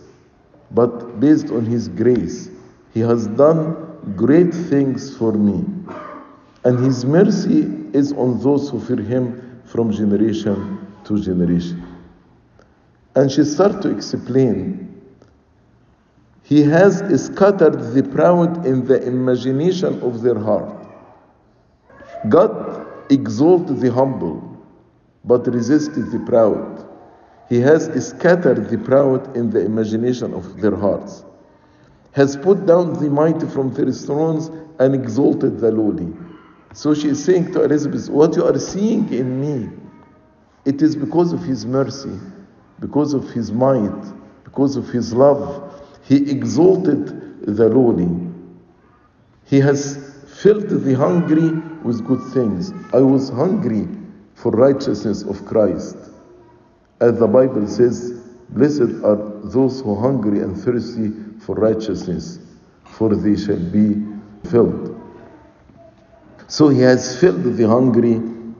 but 0.71 1.19
based 1.19 1.49
on 1.49 1.65
his 1.65 1.87
grace. 1.89 2.49
He 2.93 3.01
has 3.01 3.27
done 3.27 4.13
great 4.15 4.53
things 4.53 5.15
for 5.17 5.33
me, 5.33 5.65
and 6.63 6.79
his 6.79 7.05
mercy 7.05 7.61
is 7.93 8.13
on 8.13 8.41
those 8.41 8.69
who 8.69 8.79
fear 8.79 9.01
him 9.01 9.61
from 9.65 9.91
generation 9.91 10.87
to 11.05 11.21
generation. 11.21 11.85
And 13.15 13.31
she 13.31 13.43
started 13.43 13.81
to 13.81 13.89
explain 13.89 14.85
he 16.43 16.63
has 16.63 16.97
scattered 17.25 17.93
the 17.93 18.01
proud 18.01 18.65
in 18.65 18.85
the 18.85 19.05
imagination 19.05 20.01
of 20.01 20.23
their 20.23 20.39
heart. 20.39 20.87
God 22.27 22.87
exalts 23.11 23.71
the 23.79 23.91
humble, 23.91 24.57
but 25.23 25.45
resists 25.45 26.11
the 26.11 26.23
proud. 26.25 26.88
He 27.49 27.59
has 27.61 27.89
scattered 28.07 28.69
the 28.69 28.77
proud 28.77 29.35
in 29.35 29.49
the 29.49 29.65
imagination 29.65 30.35
of 30.35 30.61
their 30.61 30.75
hearts, 30.75 31.25
has 32.11 32.37
put 32.37 32.67
down 32.67 32.93
the 32.93 33.09
mighty 33.09 33.47
from 33.47 33.73
their 33.73 33.91
thrones 33.91 34.51
and 34.79 34.93
exalted 34.93 35.59
the 35.59 35.71
lowly. 35.71 36.13
So 36.73 36.93
she 36.93 37.09
is 37.09 37.23
saying 37.23 37.51
to 37.53 37.63
Elizabeth, 37.63 38.07
What 38.07 38.35
you 38.35 38.45
are 38.45 38.59
seeing 38.59 39.11
in 39.11 39.41
me, 39.41 39.69
it 40.65 40.83
is 40.83 40.95
because 40.95 41.33
of 41.33 41.41
His 41.41 41.65
mercy, 41.65 42.19
because 42.79 43.15
of 43.15 43.27
His 43.31 43.51
might, 43.51 44.03
because 44.43 44.75
of 44.75 44.87
His 44.87 45.11
love. 45.11 45.81
He 46.03 46.29
exalted 46.29 47.45
the 47.45 47.67
lowly. 47.67 48.09
He 49.45 49.59
has 49.59 49.97
filled 50.41 50.69
the 50.69 50.93
hungry 50.93 51.49
with 51.83 52.05
good 52.05 52.21
things. 52.31 52.71
I 52.93 52.99
was 52.99 53.29
hungry 53.29 53.87
for 54.35 54.51
righteousness 54.51 55.23
of 55.23 55.43
Christ. 55.45 55.97
As 57.01 57.17
the 57.17 57.27
Bible 57.27 57.67
says, 57.67 58.19
Blessed 58.49 59.03
are 59.03 59.15
those 59.43 59.81
who 59.81 59.95
are 59.95 60.01
hungry 60.01 60.39
and 60.39 60.57
thirsty 60.57 61.13
for 61.39 61.55
righteousness, 61.55 62.39
for 62.83 63.15
they 63.15 63.35
shall 63.35 63.59
be 63.59 64.03
filled. 64.49 64.99
So 66.47 66.69
he 66.69 66.81
has 66.81 67.19
filled 67.19 67.43
the 67.43 67.67
hungry 67.67 68.17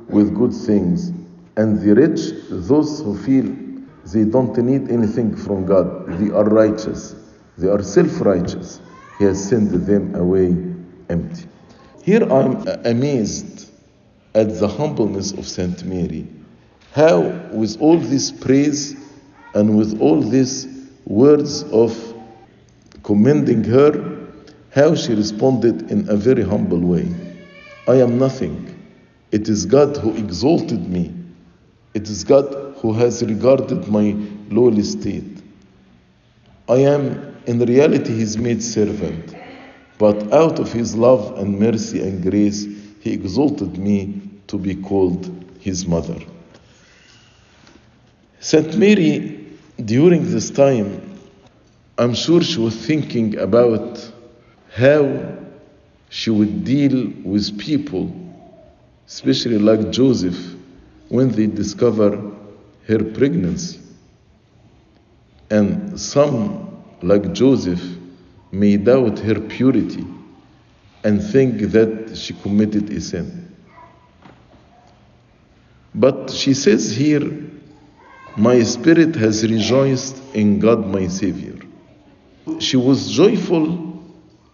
with 0.07 0.35
good 0.35 0.53
things, 0.53 1.09
and 1.57 1.81
the 1.81 1.95
rich, 1.95 2.19
those 2.49 3.01
who 3.01 3.17
feel 3.17 3.45
they 4.13 4.23
don't 4.23 4.55
need 4.57 4.89
anything 4.89 5.35
from 5.35 5.65
God, 5.65 6.07
they 6.19 6.31
are 6.31 6.45
righteous, 6.45 7.15
they 7.57 7.67
are 7.67 7.81
self 7.81 8.21
righteous. 8.21 8.79
He 9.17 9.25
has 9.25 9.49
sent 9.49 9.71
them 9.85 10.15
away 10.15 10.55
empty. 11.09 11.45
Here 12.03 12.23
I'm 12.23 12.65
amazed 12.85 13.69
at 14.33 14.59
the 14.59 14.67
humbleness 14.67 15.33
of 15.33 15.45
Saint 15.47 15.83
Mary. 15.83 16.27
How, 16.93 17.21
with 17.51 17.79
all 17.79 17.97
this 17.97 18.31
praise 18.31 18.95
and 19.53 19.77
with 19.77 20.01
all 20.01 20.21
these 20.21 20.67
words 21.05 21.63
of 21.63 21.95
commending 23.03 23.63
her, 23.63 24.27
how 24.71 24.95
she 24.95 25.13
responded 25.13 25.91
in 25.91 26.09
a 26.09 26.15
very 26.15 26.43
humble 26.43 26.79
way. 26.79 27.07
I 27.87 27.95
am 27.95 28.17
nothing. 28.17 28.75
It 29.31 29.49
is 29.49 29.65
God 29.65 29.97
who 29.97 30.15
exalted 30.15 30.87
me. 30.89 31.13
It 31.93 32.09
is 32.09 32.23
God 32.23 32.75
who 32.77 32.93
has 32.93 33.23
regarded 33.23 33.87
my 33.87 34.15
lowly 34.49 34.83
state. 34.83 35.43
I 36.67 36.77
am 36.77 37.35
in 37.47 37.59
reality 37.59 38.13
his 38.13 38.37
maid 38.37 38.61
servant, 38.61 39.35
but 39.97 40.31
out 40.31 40.59
of 40.59 40.71
his 40.71 40.95
love 40.95 41.37
and 41.39 41.59
mercy 41.59 42.01
and 42.01 42.21
grace, 42.21 42.65
he 42.99 43.11
exalted 43.11 43.77
me 43.77 44.21
to 44.47 44.57
be 44.57 44.75
called 44.75 45.29
his 45.59 45.87
mother. 45.87 46.19
Saint 48.39 48.77
Mary, 48.77 49.45
during 49.83 50.31
this 50.31 50.49
time, 50.49 51.01
I'm 51.97 52.13
sure 52.13 52.41
she 52.41 52.59
was 52.59 52.75
thinking 52.75 53.37
about 53.37 54.11
how 54.73 55.37
she 56.09 56.29
would 56.29 56.63
deal 56.63 57.11
with 57.23 57.59
people, 57.59 58.11
especially 59.07 59.57
like 59.57 59.91
Joseph, 59.91 60.55
when 61.09 61.29
they 61.29 61.47
discover 61.47 62.31
her 62.87 63.03
pregnancy. 63.03 63.79
And 65.49 65.99
some, 65.99 66.81
like 67.01 67.33
Joseph, 67.33 67.81
may 68.51 68.77
doubt 68.77 69.19
her 69.19 69.39
purity. 69.39 70.05
and 71.03 71.23
think 71.23 71.59
that 71.71 72.15
she 72.17 72.33
committed 72.33 72.89
a 72.91 72.99
sin. 72.99 73.55
But 75.95 76.29
she 76.29 76.53
says 76.53 76.95
here, 76.95 77.48
My 78.35 78.61
spirit 78.63 79.15
has 79.15 79.43
rejoiced 79.43 80.21
in 80.33 80.59
God 80.59 80.87
my 80.87 81.07
Savior. 81.07 81.55
She 82.59 82.77
was 82.77 83.11
joyful 83.11 84.01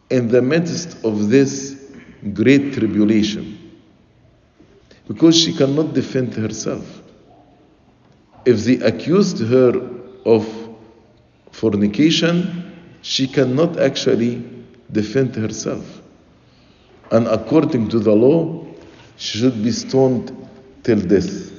in 0.09 0.27
the 0.27 0.41
midst 0.41 1.03
of 1.03 1.29
this 1.29 1.75
great 2.33 2.73
tribulation 2.73 3.55
because 5.07 5.39
she 5.39 5.53
cannot 5.53 5.93
defend 5.93 6.33
herself. 6.33 7.01
If 8.45 8.63
they 8.63 8.75
accused 8.75 9.39
her 9.39 9.89
of 10.25 10.47
fornication, 11.51 12.75
she 13.01 13.27
cannot 13.27 13.79
actually 13.79 14.43
defend 14.91 15.35
herself. 15.35 16.01
And 17.11 17.27
according 17.27 17.89
to 17.89 17.99
the 17.99 18.13
law, 18.13 18.65
she 19.17 19.39
should 19.39 19.63
be 19.63 19.71
stoned 19.71 20.35
till 20.83 20.99
death. 20.99 21.54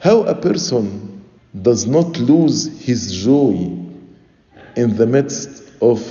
How 0.00 0.22
a 0.22 0.34
person 0.34 1.22
does 1.60 1.86
not 1.86 2.18
lose 2.18 2.82
his 2.82 3.22
joy 3.22 3.52
in 4.74 4.96
the 4.96 5.06
midst 5.06 5.62
of 5.82 6.02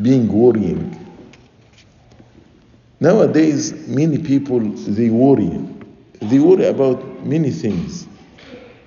being 0.00 0.32
worrying. 0.32 0.94
Nowadays, 2.98 3.74
many 3.86 4.16
people 4.16 4.60
they 4.60 5.10
worry. 5.10 5.50
They 6.20 6.38
worry 6.38 6.64
about 6.64 7.26
many 7.26 7.50
things. 7.50 8.06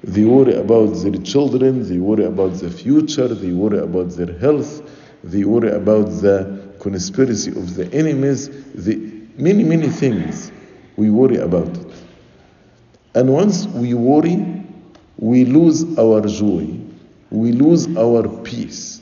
They 0.03 0.23
worry 0.23 0.55
about 0.55 0.87
their 0.95 1.21
children, 1.21 1.87
they 1.87 1.99
worry 1.99 2.25
about 2.25 2.55
the 2.55 2.71
future, 2.71 3.27
they 3.27 3.51
worry 3.51 3.77
about 3.77 4.09
their 4.09 4.35
health, 4.39 4.81
they 5.23 5.43
worry 5.43 5.69
about 5.69 6.07
the 6.07 6.73
conspiracy 6.79 7.51
of 7.51 7.75
the 7.75 7.87
enemies, 7.93 8.49
the, 8.73 8.95
many, 9.37 9.63
many 9.63 9.89
things 9.89 10.51
we 10.97 11.11
worry 11.11 11.37
about. 11.37 11.90
And 13.13 13.29
once 13.29 13.65
we 13.67 13.93
worry, 13.93 14.63
we 15.17 15.45
lose 15.45 15.97
our 15.97 16.21
joy, 16.21 16.79
we 17.29 17.51
lose 17.51 17.95
our 17.97 18.27
peace. 18.43 19.01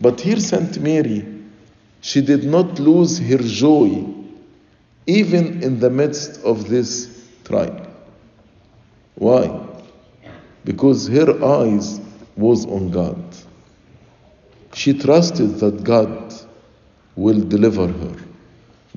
But 0.00 0.20
here, 0.20 0.38
Saint 0.38 0.80
Mary, 0.80 1.26
she 2.00 2.20
did 2.20 2.44
not 2.44 2.78
lose 2.78 3.18
her 3.18 3.38
joy 3.38 4.04
even 5.06 5.62
in 5.62 5.80
the 5.80 5.90
midst 5.90 6.42
of 6.44 6.68
this 6.68 7.28
trial. 7.44 7.86
Why? 9.16 9.66
Because 10.64 11.08
her 11.08 11.44
eyes 11.44 12.00
was 12.36 12.66
on 12.66 12.90
God. 12.90 13.22
She 14.74 14.98
trusted 14.98 15.56
that 15.60 15.84
God 15.84 16.34
will 17.16 17.40
deliver 17.40 17.86
her. 17.86 18.16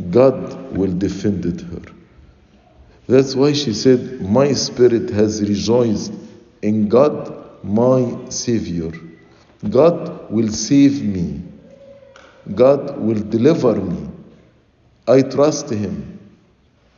God 0.10 0.76
will 0.76 0.94
defend 0.94 1.44
her. 1.44 1.97
That's 3.08 3.36
why 3.36 3.54
she 3.54 3.74
said, 3.74 4.22
My 4.22 4.52
spirit 4.54 5.10
has 5.12 5.42
rejoiced 5.42 6.14
in 6.62 6.90
God, 6.90 7.64
my 7.64 8.30
Savior. 8.30 8.92
God 9.70 10.30
will 10.30 10.50
save 10.50 11.02
me. 11.02 11.42
God 12.54 13.00
will 13.00 13.22
deliver 13.22 13.76
me. 13.76 14.10
I 15.08 15.22
trust 15.22 15.70
Him. 15.70 16.20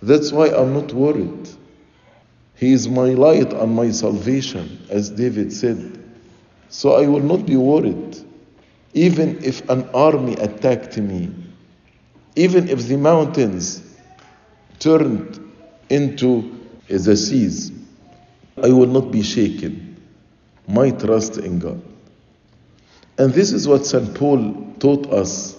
That's 0.02 0.32
why 0.32 0.50
I'm 0.50 0.74
not 0.74 0.92
worried. 0.94 1.50
He 2.56 2.74
is 2.74 2.90
my 2.90 3.10
light 3.10 3.54
and 3.54 3.76
my 3.76 3.92
salvation, 3.92 4.80
as 4.90 5.10
David 5.12 5.54
said. 5.54 6.04
So 6.70 6.96
I 6.96 7.08
will 7.08 7.22
not 7.22 7.46
be 7.46 7.56
worried. 7.56 8.18
Even 8.94 9.44
if 9.44 9.68
an 9.70 9.88
army 9.94 10.34
attacked 10.34 10.98
me, 10.98 11.30
even 12.36 12.68
if 12.68 12.88
the 12.88 12.98
mountains 12.98 13.84
turned 14.80 15.49
into 15.90 16.58
the 16.88 17.16
seas, 17.16 17.72
I 18.62 18.70
will 18.70 18.88
not 18.88 19.12
be 19.12 19.22
shaken. 19.22 19.98
My 20.68 20.92
trust 20.92 21.38
in 21.38 21.60
God. 21.60 21.82
And 23.18 23.34
this 23.34 23.52
is 23.52 23.68
what 23.68 23.86
St. 23.86 24.14
Paul 24.16 24.74
taught 24.80 25.12
us 25.12 25.58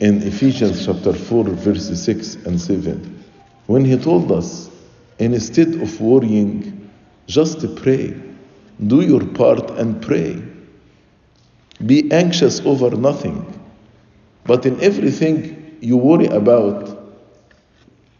in 0.00 0.22
Ephesians 0.22 0.84
chapter 0.84 1.12
4, 1.12 1.44
verses 1.44 2.02
6 2.04 2.34
and 2.46 2.60
7, 2.60 3.24
when 3.66 3.84
he 3.84 3.96
told 3.96 4.30
us, 4.32 4.70
instead 5.18 5.74
of 5.80 6.00
worrying, 6.00 6.90
just 7.26 7.76
pray. 7.76 8.14
Do 8.86 9.00
your 9.00 9.24
part 9.24 9.70
and 9.70 10.02
pray. 10.02 10.42
Be 11.84 12.10
anxious 12.12 12.60
over 12.60 12.90
nothing, 12.90 13.44
but 14.44 14.66
in 14.66 14.80
everything 14.82 15.78
you 15.80 15.96
worry 15.96 16.26
about, 16.26 16.95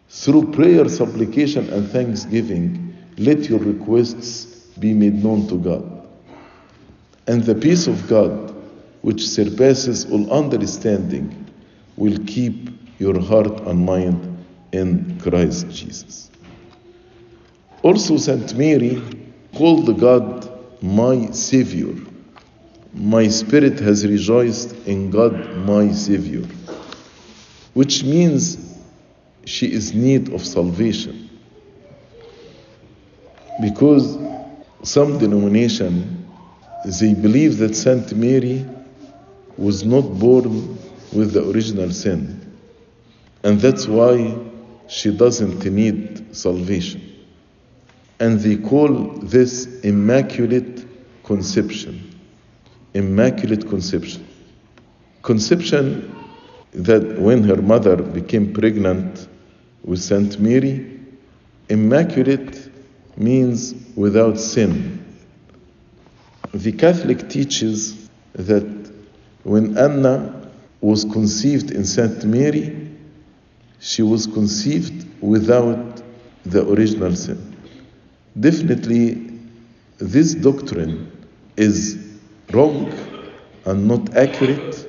through 0.08 0.52
prayer, 0.52 0.88
supplication, 0.88 1.68
and 1.72 1.88
thanksgiving, 1.90 2.96
let 3.18 3.48
your 3.48 3.58
requests 3.58 4.44
be 4.78 4.92
made 4.94 5.22
known 5.22 5.48
to 5.48 5.58
God. 5.58 6.08
And 7.26 7.42
the 7.42 7.54
peace 7.54 7.86
of 7.86 8.08
God, 8.08 8.54
which 9.02 9.26
surpasses 9.26 10.10
all 10.10 10.30
understanding, 10.32 11.46
will 11.96 12.18
keep 12.26 12.70
your 12.98 13.20
heart 13.20 13.60
and 13.60 13.84
mind 13.84 14.44
in 14.72 15.18
Christ 15.20 15.68
Jesus. 15.70 16.30
Also, 17.82 18.16
Saint 18.16 18.54
Mary 18.56 19.02
called 19.54 19.98
God 19.98 20.82
my 20.82 21.30
Savior. 21.30 21.94
My 22.94 23.28
spirit 23.28 23.78
has 23.80 24.06
rejoiced 24.06 24.72
in 24.86 25.10
God, 25.10 25.56
my 25.56 25.92
Savior, 25.92 26.46
which 27.74 28.04
means 28.04 28.65
she 29.46 29.72
is 29.72 29.94
need 29.94 30.32
of 30.32 30.44
salvation. 30.44 31.30
Because 33.62 34.18
some 34.82 35.18
denomination 35.18 36.26
they 37.00 37.14
believe 37.14 37.58
that 37.58 37.74
Saint 37.74 38.14
Mary 38.14 38.64
was 39.56 39.84
not 39.84 40.02
born 40.02 40.78
with 41.12 41.32
the 41.32 41.48
original 41.50 41.90
sin, 41.90 42.56
and 43.42 43.60
that's 43.60 43.86
why 43.86 44.36
she 44.88 45.16
doesn't 45.16 45.64
need 45.64 46.36
salvation. 46.36 47.02
And 48.20 48.38
they 48.40 48.56
call 48.56 48.88
this 49.22 49.80
immaculate 49.80 50.86
conception. 51.24 52.14
Immaculate 52.94 53.68
conception. 53.68 54.26
Conception 55.22 56.14
that 56.72 57.18
when 57.18 57.42
her 57.42 57.60
mother 57.60 57.96
became 57.96 58.52
pregnant 58.52 59.28
with 59.86 60.02
Saint 60.02 60.38
Mary, 60.38 61.00
immaculate 61.70 62.70
means 63.16 63.74
without 63.94 64.38
sin. 64.38 65.02
The 66.52 66.72
Catholic 66.72 67.28
teaches 67.30 68.08
that 68.34 68.66
when 69.44 69.78
Anna 69.78 70.50
was 70.80 71.04
conceived 71.04 71.70
in 71.70 71.84
Saint 71.84 72.24
Mary, 72.24 72.88
she 73.80 74.02
was 74.02 74.26
conceived 74.26 75.06
without 75.22 76.02
the 76.44 76.68
original 76.68 77.14
sin. 77.14 77.56
Definitely, 78.38 79.38
this 79.98 80.34
doctrine 80.34 81.10
is 81.56 81.96
wrong 82.52 82.92
and 83.64 83.88
not 83.88 84.16
accurate. 84.16 84.88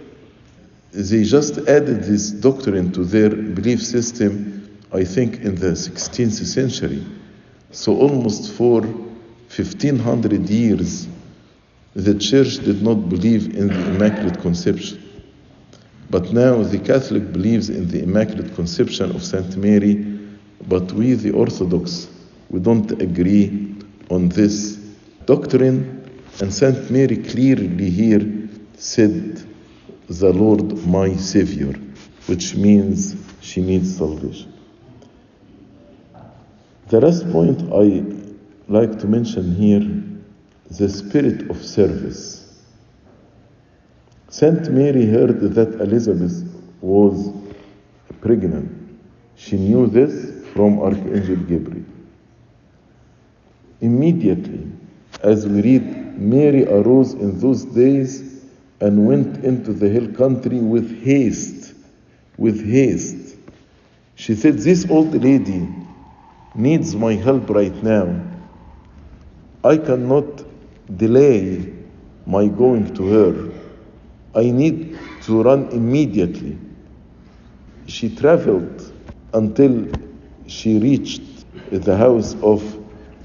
They 0.92 1.24
just 1.24 1.58
added 1.60 2.04
this 2.04 2.32
doctrine 2.32 2.92
to 2.94 3.04
their 3.04 3.30
belief 3.30 3.84
system, 3.84 4.57
I 4.94 5.04
think, 5.04 5.42
in 5.42 5.56
the 5.56 5.72
16th 5.72 6.46
century. 6.46 7.06
So, 7.72 7.98
almost 7.98 8.54
for 8.54 8.82
1500 8.82 10.50
years, 10.50 11.08
the 11.94 12.14
church 12.16 12.60
did 12.60 12.82
not 12.82 13.10
believe 13.10 13.56
in 13.56 13.68
the 13.68 13.96
Immaculate 13.96 14.40
Conception. 14.40 15.04
But 16.10 16.32
now 16.32 16.64
the 16.64 16.80
Catholic 16.80 17.34
believes 17.34 17.70
in 17.70 17.90
the 17.90 18.04
Immaculate 18.04 18.56
Conception 18.56 19.14
of 19.16 19.24
Saint 19.24 19.58
Mary, 19.58 19.96
but 20.68 20.92
we, 20.94 21.14
the 21.14 21.32
Orthodox, 21.32 22.08
we 22.50 22.60
don't 22.60 22.92
agree 23.02 23.76
on 24.10 24.30
this 24.30 24.76
doctrine. 25.26 26.22
And 26.40 26.54
Saint 26.54 26.90
Mary 26.90 27.18
clearly 27.18 27.90
here 27.90 28.48
said, 28.78 29.44
The 30.08 30.32
Lord 30.32 30.86
my 30.88 31.16
Savior, 31.16 31.74
which 32.28 32.56
means 32.56 33.16
she 33.42 33.62
needs 33.62 33.98
salvation. 33.98 34.57
The 36.90 37.02
last 37.02 37.30
point 37.34 37.62
I 37.74 38.02
like 38.70 38.98
to 39.00 39.08
mention 39.08 39.54
here 39.56 39.86
the 40.72 40.88
spirit 40.88 41.50
of 41.50 41.62
service. 41.62 42.64
Saint 44.30 44.72
Mary 44.72 45.06
heard 45.06 45.42
that 45.42 45.82
Elizabeth 45.82 46.50
was 46.80 47.34
pregnant. 48.22 48.72
She 49.36 49.58
knew 49.58 49.88
this 49.88 50.32
from 50.54 50.80
Archangel 50.80 51.36
Gabriel. 51.36 51.84
Immediately, 53.82 54.72
as 55.24 55.46
we 55.46 55.62
read, 55.62 56.18
Mary 56.18 56.66
arose 56.68 57.14
in 57.16 57.38
those 57.42 57.66
days 57.66 58.46
and 58.80 59.06
went 59.06 59.44
into 59.44 59.74
the 59.74 59.90
hill 59.90 60.08
country 60.14 60.60
with 60.60 61.04
haste. 61.04 61.74
With 62.38 62.66
haste. 62.66 63.36
She 64.16 64.36
said, 64.36 64.60
This 64.60 64.90
old 64.90 65.14
lady 65.22 65.68
needs 66.58 66.96
my 66.96 67.14
help 67.14 67.50
right 67.50 67.84
now. 67.84 68.20
I 69.64 69.78
cannot 69.78 70.44
delay 70.98 71.74
my 72.26 72.48
going 72.48 72.94
to 72.96 73.08
her. 73.08 73.54
I 74.36 74.50
need 74.50 74.98
to 75.24 75.44
run 75.44 75.70
immediately. 75.70 76.58
She 77.86 78.14
traveled 78.14 78.92
until 79.34 79.88
she 80.48 80.80
reached 80.80 81.22
the 81.72 81.96
house 81.96 82.36
of 82.42 82.64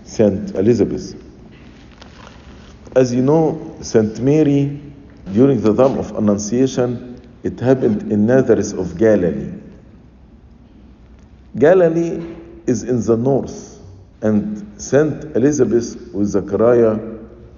Saint 0.04 0.54
Elizabeth. 0.54 1.14
As 2.94 3.14
you 3.14 3.22
know, 3.22 3.76
Saint 3.80 4.20
Mary, 4.20 4.80
during 5.32 5.60
the 5.60 5.74
time 5.74 5.98
of 5.98 6.16
Annunciation, 6.16 7.20
it 7.42 7.58
happened 7.58 8.12
in 8.12 8.26
Nazareth 8.26 8.74
of 8.74 8.98
Galilee. 8.98 9.52
Galilee 11.58 12.41
is 12.66 12.82
in 12.84 13.02
the 13.02 13.16
north, 13.16 13.80
and 14.20 14.80
Saint 14.80 15.24
Elizabeth 15.36 15.96
with 16.12 16.28
Zechariah 16.28 16.98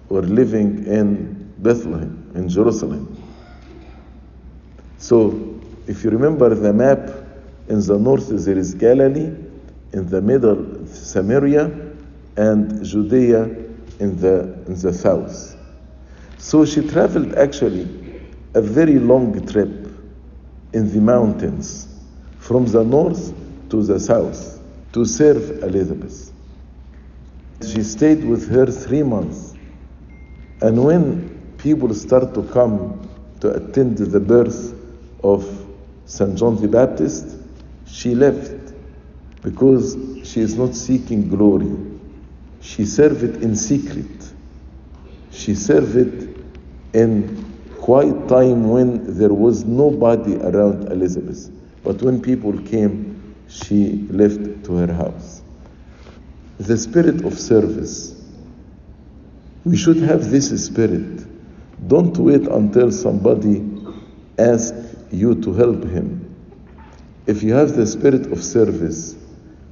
were 0.09 0.23
living 0.23 0.87
in 0.87 1.53
Bethlehem, 1.59 2.31
in 2.35 2.49
Jerusalem. 2.49 3.21
So, 4.99 5.61
if 5.87 6.05
you 6.05 6.11
remember 6.11 6.55
the 6.55 6.73
map, 6.73 7.11
in 7.69 7.81
the 7.81 7.99
north 7.99 8.29
there 8.29 8.59
is 8.59 8.75
Galilee, 8.75 9.35
in 9.93 10.09
the 10.09 10.21
middle 10.21 10.87
Samaria, 10.87 11.71
and 12.37 12.85
Judea 12.85 13.45
in 14.01 14.17
the, 14.21 14.55
in 14.67 14.75
the 14.81 14.93
south. 14.93 15.57
So 16.39 16.65
she 16.65 16.87
traveled 16.87 17.35
actually 17.35 17.89
a 18.55 18.61
very 18.61 18.99
long 18.99 19.47
trip 19.47 19.89
in 20.73 20.93
the 20.93 21.01
mountains 21.01 21.89
from 22.39 22.67
the 22.67 22.85
north 22.85 23.33
to 23.71 23.83
the 23.83 23.99
south 23.99 24.54
to 24.95 25.05
serve 25.05 25.63
Elizabeth. 25.65 26.33
She 27.67 27.83
stayed 27.83 28.25
with 28.25 28.49
her 28.49 28.67
three 28.67 29.03
months. 29.03 29.57
And 30.61 30.85
when 30.85 31.57
people 31.59 31.93
start 31.95 32.33
to 32.35 32.45
come 32.45 33.09
to 33.41 33.51
attend 33.51 33.99
the 33.99 34.21
birth 34.21 34.73
of 35.25 35.45
St. 36.07 36.39
John 36.39 36.63
the 36.63 36.69
Baptist, 36.69 37.37
she 37.89 38.15
left 38.15 38.73
because 39.43 39.97
she 40.23 40.41
is 40.41 40.57
not 40.57 40.77
seeking 40.77 41.29
glory. 41.29 41.77
She 42.61 42.87
served 42.87 43.25
it 43.25 43.43
in 43.43 43.57
secret. 43.57 44.33
She 45.33 45.57
served 45.57 45.97
it 45.97 46.37
in 46.93 47.45
quiet 47.81 48.29
time 48.29 48.71
when 48.71 49.19
there 49.19 49.35
was 49.35 49.65
nobody 49.65 50.37
around 50.37 50.93
Elizabeth. 50.93 51.51
But 51.83 52.01
when 52.01 52.23
people 52.23 52.57
came, 52.63 53.14
she 53.49 54.07
left 54.11 54.65
to 54.65 54.77
her 54.77 54.93
house. 54.93 55.43
The 56.59 56.77
spirit 56.77 57.25
of 57.25 57.39
service. 57.39 58.23
We 59.65 59.77
should 59.77 59.99
have 59.99 60.31
this 60.31 60.65
spirit. 60.65 61.27
Don't 61.89 62.17
wait 62.17 62.47
until 62.47 62.91
somebody 62.91 63.65
asks 64.39 64.97
you 65.11 65.41
to 65.43 65.53
help 65.53 65.85
him. 65.85 66.21
If 67.27 67.43
you 67.43 67.55
have 67.55 67.75
the 67.75 67.87
spirit 67.87 68.31
of 68.33 68.43
service, 68.43 69.17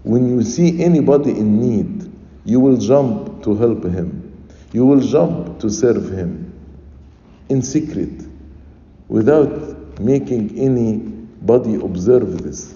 when 0.02 0.28
you 0.28 0.42
see 0.42 0.82
anybody 0.82 1.30
in 1.30 1.60
need, 1.60 2.12
you 2.44 2.60
will 2.60 2.76
jump 2.76 3.42
to 3.44 3.54
help 3.54 3.84
him. 3.84 4.46
You 4.72 4.86
will 4.86 5.00
jump 5.00 5.60
to 5.60 5.70
serve 5.70 6.10
him 6.10 6.52
in 7.48 7.62
secret 7.62 8.26
without 9.08 10.00
making 10.00 10.58
anybody 10.58 11.74
observe 11.74 12.42
this 12.42 12.74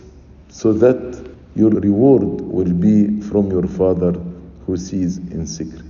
so 0.48 0.72
that 0.72 1.30
your 1.54 1.70
reward 1.70 2.22
will 2.22 2.72
be 2.72 3.20
from 3.22 3.50
your 3.50 3.66
Father 3.66 4.12
who 4.66 4.76
sees 4.76 5.18
in 5.18 5.46
secret. 5.46 5.84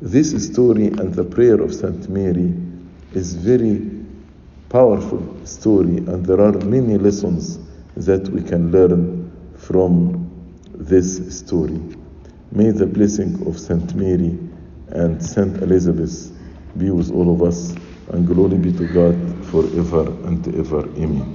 This 0.00 0.30
story 0.52 0.86
and 0.86 1.14
the 1.14 1.24
prayer 1.24 1.60
of 1.60 1.74
Saint 1.74 2.08
Mary 2.08 2.52
is 3.14 3.34
very 3.34 3.90
powerful 4.68 5.22
story 5.44 5.98
and 5.98 6.24
there 6.26 6.40
are 6.40 6.52
many 6.64 6.98
lessons 6.98 7.58
that 7.96 8.28
we 8.28 8.42
can 8.42 8.72
learn 8.72 9.30
from 9.56 10.28
this 10.74 11.38
story. 11.38 11.80
May 12.50 12.70
the 12.70 12.86
blessing 12.86 13.46
of 13.46 13.58
Saint 13.58 13.94
Mary 13.94 14.38
and 14.88 15.22
Saint 15.22 15.62
Elizabeth 15.62 16.32
be 16.76 16.90
with 16.90 17.10
all 17.12 17.32
of 17.32 17.42
us 17.42 17.74
and 18.12 18.26
glory 18.26 18.58
be 18.58 18.72
to 18.72 18.86
God 18.92 19.14
forever 19.46 20.08
and 20.26 20.46
ever. 20.56 20.80
Amen. 20.98 21.30